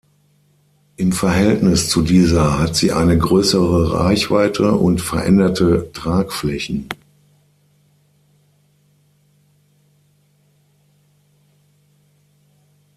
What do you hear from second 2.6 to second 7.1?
sie eine größere Reichweite und veränderte Tragflächen.